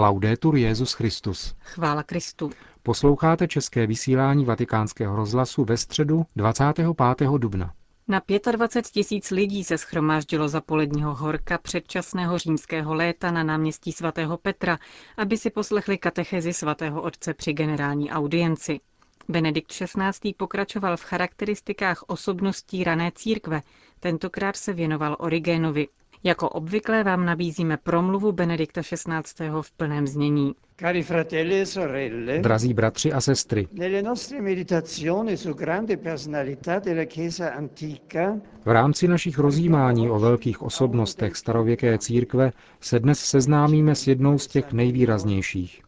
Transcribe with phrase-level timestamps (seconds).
[0.00, 1.54] Laudetur Jezus Christus.
[1.60, 2.50] Chvála Kristu.
[2.82, 7.28] Posloucháte české vysílání Vatikánského rozhlasu ve středu 25.
[7.38, 7.72] dubna.
[8.08, 14.36] Na 25 tisíc lidí se schromáždilo za poledního horka předčasného římského léta na náměstí svatého
[14.36, 14.78] Petra,
[15.16, 18.80] aby si poslechli katechezi svatého otce při generální audienci.
[19.28, 20.34] Benedikt XVI.
[20.36, 23.62] pokračoval v charakteristikách osobností rané církve,
[24.00, 25.88] tentokrát se věnoval Origénovi.
[26.24, 29.48] Jako obvykle vám nabízíme promluvu Benedikta XVI.
[29.60, 30.54] v plném znění.
[30.80, 37.04] Cari fratelli e sorelle, Drazí bratři a sestry, nelle nostre meditazioni su grande personalità della
[37.04, 44.06] Chiesa antica, v rámci našich rozjímání o velkých osobnostech starověké církve se dnes seznámíme s
[44.06, 45.82] jednou z těch nejvýraznějších.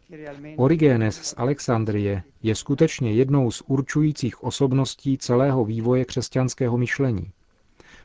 [0.56, 7.32] Origenes z Alexandrie je skutečně jednou z určujících osobností celého vývoje křesťanského myšlení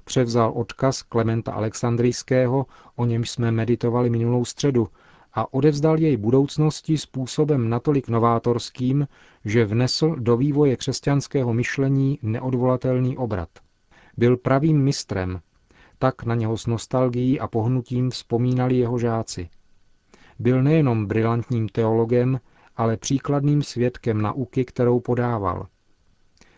[0.07, 2.65] převzal odkaz Klementa Alexandrijského,
[2.95, 4.87] o němž jsme meditovali minulou středu,
[5.33, 9.07] a odevzdal jej budoucnosti způsobem natolik novátorským,
[9.45, 13.49] že vnesl do vývoje křesťanského myšlení neodvolatelný obrat.
[14.17, 15.39] Byl pravým mistrem,
[15.99, 19.49] tak na něho s nostalgií a pohnutím vzpomínali jeho žáci.
[20.39, 22.39] Byl nejenom brilantním teologem,
[22.75, 25.67] ale příkladným svědkem nauky, kterou podával.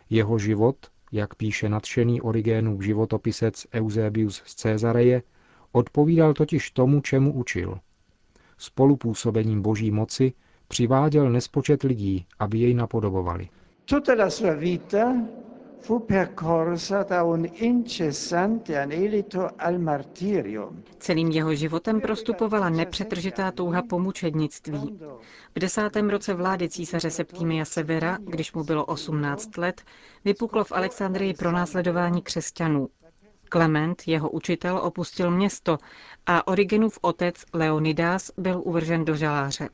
[0.10, 0.76] Jeho život,
[1.12, 5.24] jak píše nadšený Origénův životopisec Eusebius z Cezareje,
[5.72, 7.80] odpovídal totiž tomu, čemu učil.
[8.58, 10.34] Spolupůsobením boží moci
[10.68, 13.50] přiváděl nespočet lidí, aby jej napodobovali.
[13.86, 15.16] Tutta la sua vita
[15.82, 20.72] fu percorsa un incessante anelito al martirio.
[21.00, 25.00] Celým jeho životem prostupovala nepřetržitá touha po mučednictví.
[25.56, 29.82] V desátém roce vlády císaře Septimia Severa, když mu bylo 18 let,
[30.26, 32.90] vypuklo v Alexandrii pronásledování křesťanů.
[33.50, 35.78] Klement, jeho učitel, opustil město
[36.26, 39.70] a Origenův otec Leonidas byl uvržen do žaláře.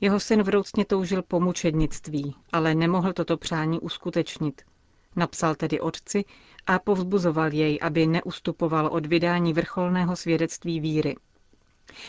[0.00, 4.62] Jeho syn vroucně toužil po mučednictví, ale nemohl toto přání uskutečnit–
[5.16, 6.24] Napsal tedy otci
[6.66, 11.16] a povzbuzoval jej, aby neustupoval od vydání vrcholného svědectví víry.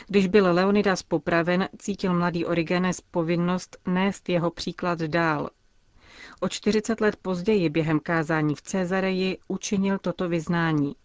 [0.08, 5.50] Když byl Leonidas popraven, cítil mladý Origenes povinnost nést jeho příklad dál.
[6.40, 10.96] O 40 let později během kázání v Cezareji učinil toto vyznání.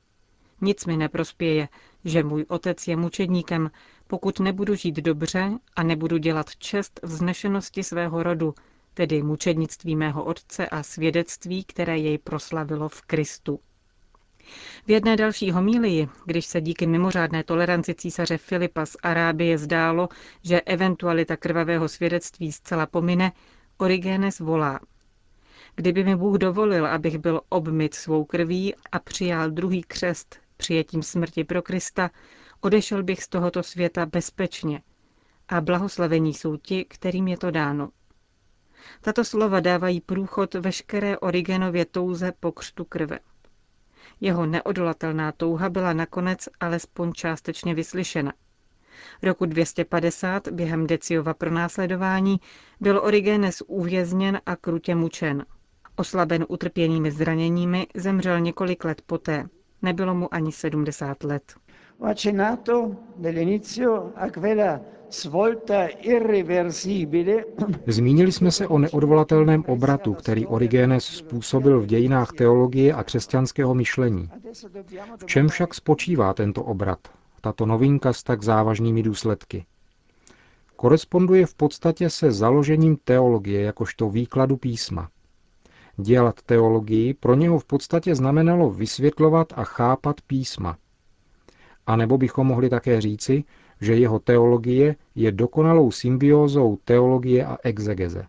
[0.61, 1.69] Nic mi neprospěje,
[2.05, 3.71] že můj otec je mučedníkem,
[4.07, 8.55] pokud nebudu žít dobře a nebudu dělat čest vznešenosti svého rodu,
[8.95, 13.61] tedy mučednictví mého otce a svědectví, které jej proslavilo v Kristu.
[14.87, 20.09] V jedné další homílii, když se díky mimořádné toleranci císaře Filipa z Arábie zdálo,
[20.43, 23.33] že eventualita krvavého svědectví zcela pomine,
[23.79, 24.81] Origenes volá.
[25.77, 31.45] Kdyby mi Bůh dovolil, abych byl obmyt svou krví a přijal druhý křest přijetím smrti
[31.45, 32.11] pro Krista,
[32.61, 34.83] odešel bych z tohoto světa bezpečně.
[35.49, 37.91] A blahoslavení jsou ti, kterým je to dáno.
[39.01, 43.19] Tato slova dávají průchod veškeré Origenově touze po křtu krve.
[44.21, 48.33] Jeho neodolatelná touha byla nakonec alespoň částečně vyslyšena.
[49.23, 52.41] Roku 250 během Deciova pronásledování
[52.81, 55.47] byl Origenes uvězněn a krutě mučen.
[55.97, 59.49] Oslaben utrpěnými zraněními zemřel několik let poté.
[59.83, 61.55] Nebylo mu ani 70 let.
[67.87, 74.31] Zmínili jsme se o neodvolatelném obratu, který Origenes způsobil v dějinách teologie a křesťanského myšlení.
[75.17, 76.99] V čem však spočívá tento obrat,
[77.41, 79.65] tato novinka s tak závažnými důsledky?
[80.77, 85.09] Koresponduje v podstatě se založením teologie jakožto výkladu písma.
[85.97, 90.77] Dělat teologii pro něho v podstatě znamenalo vysvětlovat a chápat písma.
[91.87, 93.45] A nebo bychom mohli také říci,
[93.81, 98.27] že jeho teologie je dokonalou symbiózou teologie a exegeze.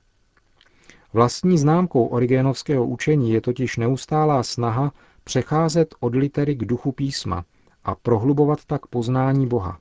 [1.13, 7.45] Vlastní známkou origénovského učení je totiž neustálá snaha přecházet od litery k duchu písma
[7.83, 9.79] a prohlubovat tak poznání Boha.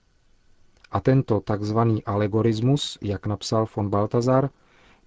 [0.93, 4.51] A tento takzvaný alegorismus, jak napsal von Baltazar,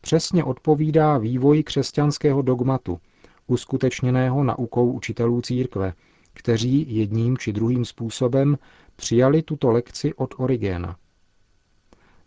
[0.01, 2.99] přesně odpovídá vývoji křesťanského dogmatu,
[3.47, 5.93] uskutečněného naukou učitelů církve,
[6.33, 8.57] kteří jedním či druhým způsobem
[9.03, 10.95] přijali tuto lekci od Origéna.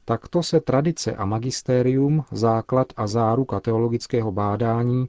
[0.04, 5.08] Takto se tradice a magistérium, základ a záruka teologického bádání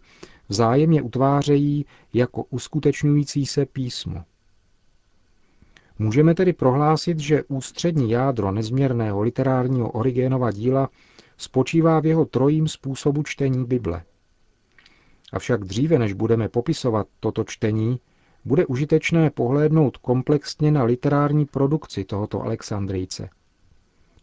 [0.49, 4.23] vzájemně utvářejí jako uskutečňující se písmo.
[5.99, 10.89] Můžeme tedy prohlásit, že ústřední jádro nezměrného literárního Origénova díla
[11.37, 14.03] spočívá v jeho trojím způsobu čtení Bible.
[15.33, 17.99] Avšak dříve, než budeme popisovat toto čtení,
[18.47, 23.29] bude užitečné pohlédnout komplexně na literární produkci tohoto Alexandrijce.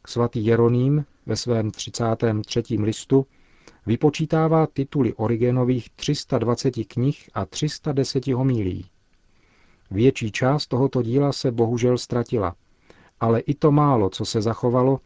[0.06, 2.62] Svatý Jeroným ve svém 33.
[2.78, 3.26] listu
[3.86, 8.86] vypočítává tituly Origenových 320 knih a 310 homílí.
[9.90, 12.54] Větší část tohoto díla se bohužel ztratila,
[13.20, 15.00] ale i to málo, co se zachovalo,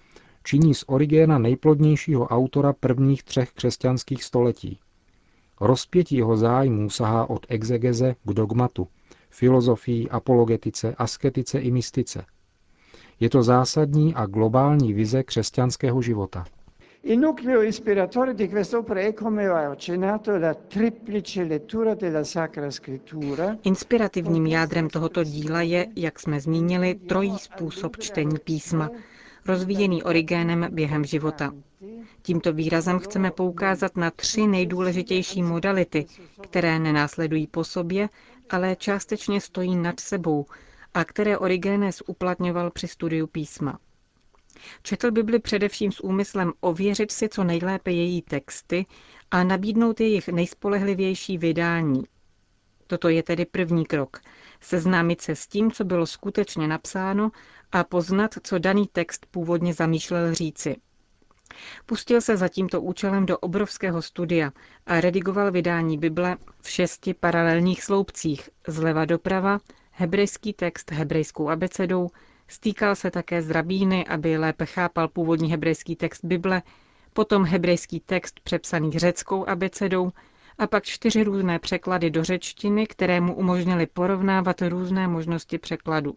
[0.45, 4.79] činí z Origéna nejplodnějšího autora prvních třech křesťanských století.
[5.61, 8.89] Rozpětí jeho zájmů sahá od exegeze k dogmatu,
[9.31, 12.25] filozofii, apologetice, asketice i mystice.
[13.21, 16.45] Je to zásadní a globální vize křesťanského života.
[17.03, 23.57] Il nucleo ispiratore di quest'opera è, come ho accennato, la triplice lettura della Sacra Scrittura.
[23.63, 28.91] Inspirativním jádrem tohoto díla je, jak jsme zmínili, trojí způsob čtení písma,
[29.47, 31.53] rozvíjený Origénem během života.
[32.23, 36.07] Tímto výrazem chceme poukázat na tři nejdůležitější modality,
[36.41, 38.09] které nenásledují po sobě,
[38.51, 40.47] ale částečně stojí nad sebou
[40.95, 43.79] a které Origenes uplatňoval při studiu písma.
[44.83, 48.87] Četl Bibli především s úmyslem ověřit si co nejlépe její texty
[49.31, 52.03] a nabídnout jejich nejspolehlivější vydání.
[52.87, 54.21] Toto je tedy první krok.
[54.61, 57.31] Seznámit se s tím, co bylo skutečně napsáno
[57.73, 60.77] a poznat, co daný text původně zamýšlel říci.
[61.87, 64.53] Pustil se za tímto účelem do obrovského studia
[64.87, 69.59] a redigoval vydání Bible v šesti paralelních sloupcích, zleva doprava,
[69.91, 72.09] hebrejský text hebrejskou abecedou,
[72.49, 76.63] stýkal se také s rabíny, aby lépe chápal původní hebrejský text Bible,
[77.13, 80.13] potom hebrejský text přepsaný řeckou abecedou
[80.59, 86.15] a pak čtyři různé překlady do řečtiny, které mu umožnily porovnávat různé možnosti překladu.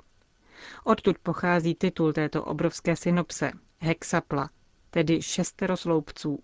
[0.84, 4.50] Odtud pochází titul této obrovské synopse, hexapla,
[4.92, 6.40] tedy šestero sloupců.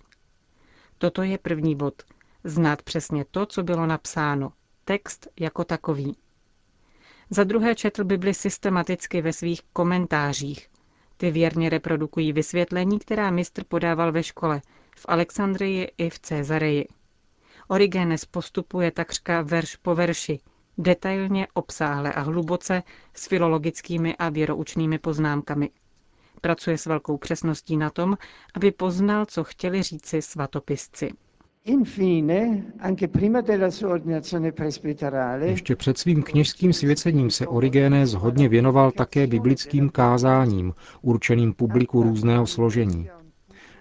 [0.97, 2.03] Toto je první bod.
[2.44, 4.53] Znát přesně to, co bylo napsáno.
[4.85, 6.17] Text jako takový.
[7.29, 10.69] Za druhé četl Bibli systematicky ve svých komentářích.
[11.17, 14.61] Ty věrně reprodukují vysvětlení, která mistr podával ve škole,
[14.97, 16.88] v Alexandrii i v Cezareji.
[17.67, 20.39] Origenes postupuje takřka verš po verši,
[20.77, 22.83] detailně, obsáhle a hluboce
[23.13, 25.69] s filologickými a věroučnými poznámkami.
[26.42, 28.18] Pracuje s velkou přesností na tom,
[28.54, 31.12] aby poznal, co chtěli říci svatopisci.
[35.42, 42.48] Ještě před svým kněžským svěcením se Origenes hodně věnoval také biblickým kázáním, určeným publiku různého
[42.48, 43.10] složení.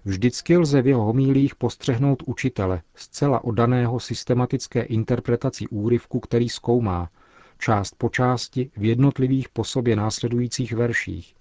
[0.04, 7.08] Vždycky lze v jeho homílích postřehnout učitele, zcela odaného systematické interpretaci úryvku, který zkoumá,
[7.58, 11.35] část po části v jednotlivých po sobě následujících verších.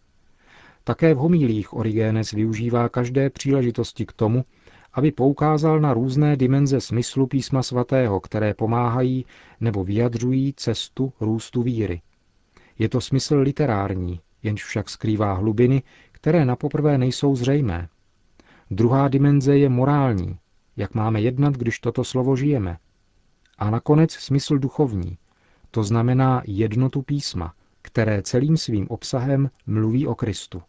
[0.88, 4.46] Také v homílích Origenes využívá každé příležitosti k tomu,
[4.94, 9.26] aby poukázal na různé dimenze smyslu písma svatého, které pomáhají
[9.60, 12.02] nebo vyjadřují cestu růstu víry.
[12.80, 17.88] Je to smysl literární, jenž však skrývá hlubiny, které na poprvé nejsou zřejmé.
[18.72, 20.38] Druhá dimenze je morální,
[20.78, 22.78] jak máme jednat, když toto slovo žijeme.
[23.58, 25.18] A nakonec smysl duchovní,
[25.72, 30.62] to znamená jednotu písma, které celým svým obsahem mluví o Kristu.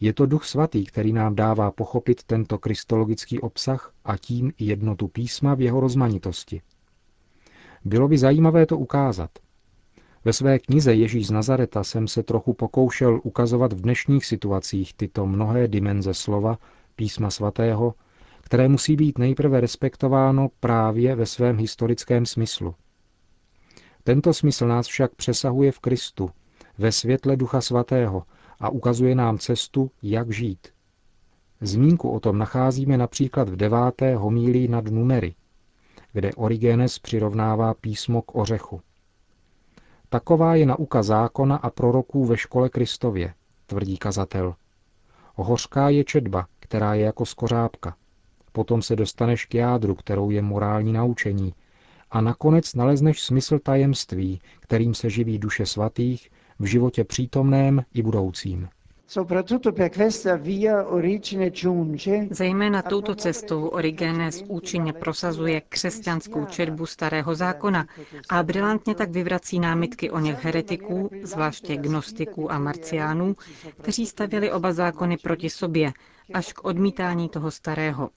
[0.00, 5.08] Je to Duch Svatý, který nám dává pochopit tento kristologický obsah a tím i jednotu
[5.08, 6.62] písma v jeho rozmanitosti.
[7.84, 9.30] Bylo by zajímavé to ukázat.
[10.24, 15.26] Ve své knize Ježíš z Nazareta jsem se trochu pokoušel ukazovat v dnešních situacích tyto
[15.26, 16.58] mnohé dimenze slova,
[16.96, 17.94] písma svatého,
[18.40, 22.74] které musí být nejprve respektováno právě ve svém historickém smyslu.
[24.04, 26.30] Tento smysl nás však přesahuje v Kristu,
[26.78, 28.22] ve světle Ducha Svatého,
[28.60, 30.68] a ukazuje nám cestu, jak žít.
[31.60, 35.34] Zmínku o tom nacházíme například v deváté homílii nad numery,
[36.12, 38.80] kde Origenes přirovnává písmo k ořechu.
[40.08, 43.34] Taková je nauka zákona a proroků ve škole Kristově,
[43.66, 44.54] tvrdí kazatel.
[45.34, 47.96] Hořká je četba, která je jako skořápka.
[48.52, 51.54] Potom se dostaneš k jádru, kterou je morální naučení,
[52.10, 58.68] a nakonec nalezneš smysl tajemství, kterým se živí duše svatých v životě přítomném i budoucím.
[62.30, 67.86] Zejména touto cestou Origenes účinně prosazuje křesťanskou četbu starého zákona
[68.28, 73.36] a brilantně tak vyvrací námitky o něch heretiků, zvláště gnostiků a marciánů,
[73.82, 75.92] kteří stavěli oba zákony proti sobě,
[76.34, 78.10] až k odmítání toho starého.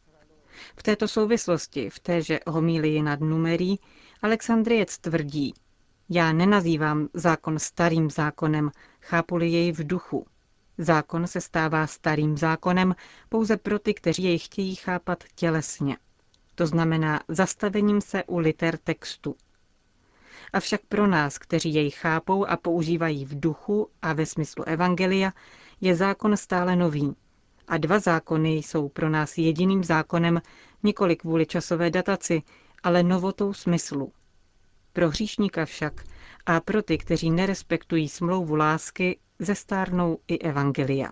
[0.75, 3.79] V této souvislosti, v téže homílii nad numerí,
[4.21, 5.53] Alexandriec tvrdí,
[6.10, 10.25] já nenazývám zákon starým zákonem, chápu-li jej v duchu.
[10.77, 12.95] Zákon se stává starým zákonem
[13.29, 15.98] pouze pro ty, kteří jej chtějí chápat tělesně.
[16.55, 19.36] To znamená zastavením se u liter textu.
[20.53, 25.31] Avšak pro nás, kteří jej chápou a používají v duchu a ve smyslu evangelia,
[25.81, 27.15] je zákon stále nový.
[27.67, 30.41] A dva zákony jsou pro nás jediným zákonem
[30.83, 32.41] nikoli kvůli časové dataci,
[32.83, 34.12] ale novotou smyslu.
[34.93, 36.03] Pro hříšníka však
[36.45, 41.09] a pro ty, kteří nerespektují smlouvu lásky, zestárnou i evangelia.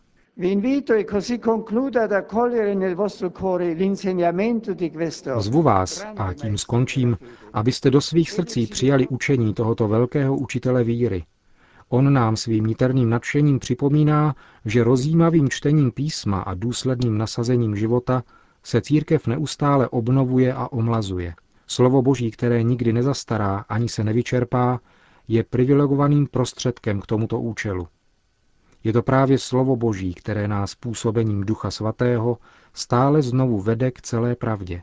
[5.39, 7.17] Zvu vás, a tím skončím,
[7.53, 11.23] abyste do svých srdcí přijali učení tohoto velkého učitele víry.
[11.89, 14.35] On nám svým niterným nadšením připomíná,
[14.65, 18.23] že rozjímavým čtením písma a důsledným nasazením života
[18.63, 21.33] se církev neustále obnovuje a omlazuje.
[21.72, 24.80] Slovo Boží, které nikdy nezastará ani se nevyčerpá,
[25.28, 27.88] je privilegovaným prostředkem k tomuto účelu.
[28.84, 32.38] Je to právě slovo Boží, které nás působením Ducha Svatého
[32.74, 34.82] stále znovu vede k celé pravdě.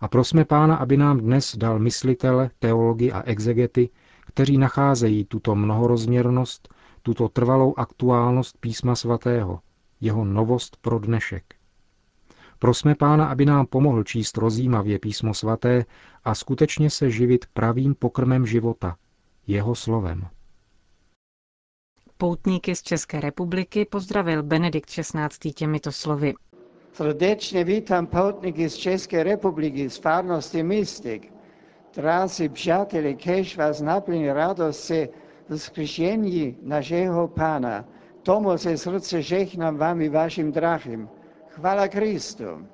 [0.00, 3.90] A prosme Pána, aby nám dnes dal myslitele, teology a exegety,
[4.26, 9.60] kteří nacházejí tuto mnohorozměrnost, tuto trvalou aktuálnost písma svatého,
[10.00, 11.44] jeho novost pro dnešek.
[12.62, 15.84] Prosme Pána, aby nám pomohl číst rozjímavě písmo svaté
[16.24, 18.96] a skutečně se živit pravým pokrmem života,
[19.46, 20.26] jeho slovem.
[22.16, 25.52] Poutníky z České republiky pozdravil Benedikt XVI.
[25.52, 26.34] těmito slovy.
[26.92, 31.32] Srdečně vítám poutníky z České republiky z farnosti Mystik.
[31.96, 35.08] Drazí přátelé, kež vás naplní radost se
[35.56, 37.84] vzkříšení našeho Pána.
[38.22, 41.08] Tomu se srdce žehnám vám i vašim drahým.
[41.54, 42.66] Chvala Kristu.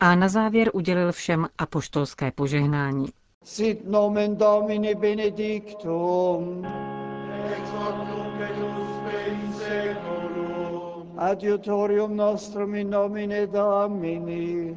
[0.00, 3.06] A na závěr udělil všem apoštolské požehnání.
[3.44, 6.66] Sit nomen Domini benedictum.
[11.18, 14.76] Adiutorium nostrum in nomine Domini.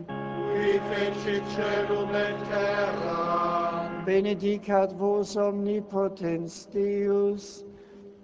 [0.53, 4.01] Qui feci celum et terra.
[4.05, 7.65] Benedicat vos omnipotens Deus,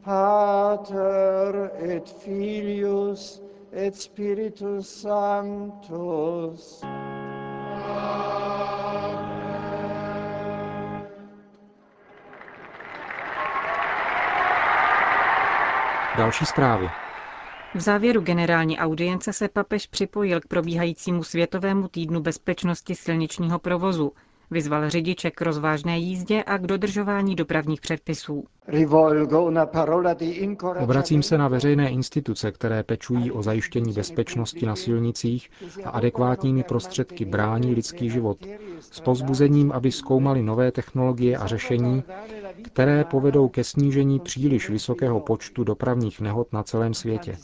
[0.04, 3.42] Pater et Filius
[3.74, 6.82] et Spiritus Sanctus.
[16.18, 16.90] Další zprávy.
[17.76, 24.12] V závěru generální audience se papež připojil k probíhajícímu Světovému týdnu bezpečnosti silničního provozu.
[24.52, 28.44] Vyzval řidiče k rozvážné jízdě a k dodržování dopravních předpisů.
[30.80, 35.50] Obracím se na veřejné instituce, které pečují o zajištění bezpečnosti na silnicích
[35.84, 38.38] a adekvátními prostředky brání lidský život,
[38.80, 42.04] s pozbuzením, aby zkoumali nové technologie a řešení,
[42.64, 47.38] které povedou ke snížení příliš vysokého počtu dopravních nehod na celém světě.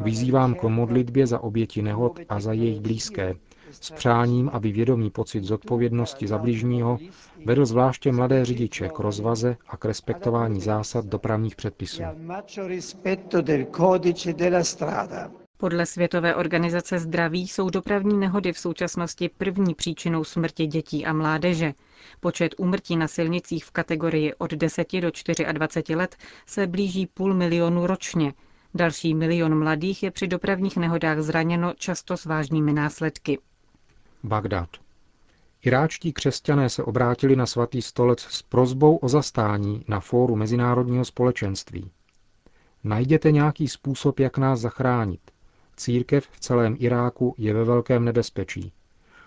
[0.00, 3.34] Vyzývám k modlitbě za oběti nehod a za jejich blízké,
[3.70, 6.98] s přáním, aby vědomý pocit zodpovědnosti za bližního
[7.44, 12.02] vedl zvláště mladé řidiče k rozvaze a k respektování zásad dopravních předpisů.
[15.56, 21.72] Podle Světové organizace zdraví jsou dopravní nehody v současnosti první příčinou smrti dětí a mládeže.
[22.20, 25.10] Počet úmrtí na silnicích v kategorii od 10 do
[25.52, 28.32] 24 let se blíží půl milionu ročně.
[28.74, 33.38] Další milion mladých je při dopravních nehodách zraněno často s vážnými následky.
[34.22, 34.68] Bagdad.
[35.62, 41.90] Iráčtí křesťané se obrátili na svatý stolec s prozbou o zastání na fóru mezinárodního společenství.
[42.84, 45.20] Najděte nějaký způsob, jak nás zachránit.
[45.76, 48.72] Církev v celém Iráku je ve velkém nebezpečí.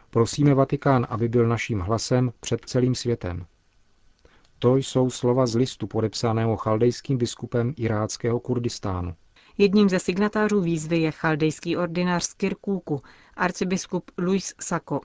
[0.10, 3.46] Prosíme Vatikán, aby byl naším hlasem před celým světem.
[4.60, 9.16] To jsou slova z listu podepsaného chaldejským biskupem iráckého Kurdistánu.
[9.58, 13.02] Jedním ze signatářů výzvy je chaldejský ordinář z Kirkúku,
[13.38, 15.00] arcibiskup Luis Sako.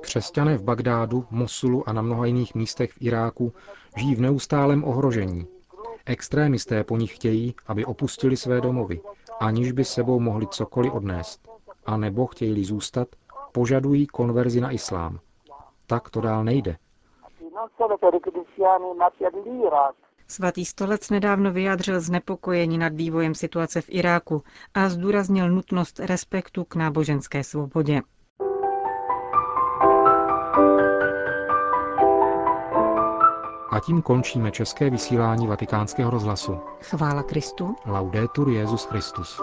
[0.00, 3.52] Křesťané v Bagdádu, Mosulu a na mnoha jiných místech v Iráku
[3.96, 5.46] žijí v neustálém ohrožení.
[6.06, 9.00] Extrémisté po nich chtějí, aby opustili své domovy,
[9.40, 11.48] aniž by sebou mohli cokoliv odnést.
[11.86, 13.08] A nebo chtějí zůstat,
[13.52, 15.18] požadují konverzi na islám.
[15.86, 16.76] Tak to dál nejde.
[20.32, 24.42] Svatý stolec nedávno vyjádřil znepokojení nad vývojem situace v Iráku
[24.74, 28.02] a zdůraznil nutnost respektu k náboženské svobodě.
[33.70, 36.60] A tím končíme české vysílání vatikánského rozhlasu.
[36.82, 37.76] Chvála Kristu.
[37.86, 39.40] Laudetur Jezus Christus.